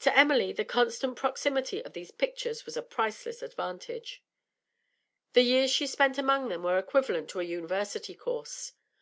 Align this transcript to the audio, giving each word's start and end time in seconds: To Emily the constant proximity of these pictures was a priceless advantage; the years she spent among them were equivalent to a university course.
To 0.00 0.14
Emily 0.14 0.52
the 0.52 0.66
constant 0.66 1.16
proximity 1.16 1.82
of 1.82 1.94
these 1.94 2.10
pictures 2.10 2.66
was 2.66 2.76
a 2.76 2.82
priceless 2.82 3.40
advantage; 3.40 4.22
the 5.32 5.40
years 5.40 5.70
she 5.70 5.86
spent 5.86 6.18
among 6.18 6.50
them 6.50 6.62
were 6.62 6.76
equivalent 6.76 7.30
to 7.30 7.40
a 7.40 7.44
university 7.44 8.14
course. 8.14 8.74